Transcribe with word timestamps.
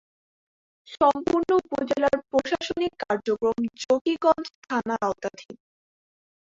সম্পূর্ণ 0.91 1.49
উপজেলার 1.61 2.17
প্রশাসনিক 2.29 2.91
কার্যক্রম 3.03 3.57
জকিগঞ্জ 3.81 4.45
থানার 4.63 5.01
আওতাধীন। 5.07 5.55